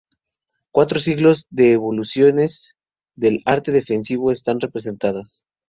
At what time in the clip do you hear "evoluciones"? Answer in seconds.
1.73-2.75